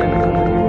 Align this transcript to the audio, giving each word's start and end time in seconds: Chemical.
Chemical. 0.00 0.59